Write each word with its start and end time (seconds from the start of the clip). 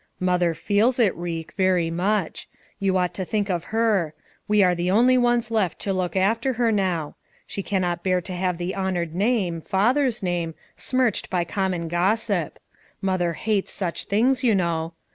"Mother 0.19 0.55
feels 0.55 0.97
it, 0.97 1.13
Reck, 1.15 1.53
very 1.53 1.91
much. 1.91 2.49
You 2.79 2.97
ought 2.97 3.13
to 3.13 3.23
think 3.23 3.51
of 3.51 3.65
her; 3.65 4.15
we 4.47 4.63
arc 4.63 4.77
the 4.77 4.89
only 4.89 5.15
ones 5.15 5.51
left 5.51 5.77
to 5.81 5.93
look 5.93 6.15
after 6.15 6.53
her 6.53 6.71
now. 6.71 7.17
She 7.45 7.61
cannot 7.61 8.01
bear 8.01 8.19
to 8.19 8.33
have 8.33 8.57
the 8.57 8.73
honored 8.73 9.13
name, 9.13 9.61
father's 9.61 10.23
name, 10.23 10.55
smirched 10.75 11.29
by 11.29 11.43
common 11.43 11.87
gossip; 11.87 12.57
Mother 12.99 13.33
hates 13.33 13.73
such 13.73 14.05
things, 14.05 14.43
you 14.43 14.55
know. 14.55 14.93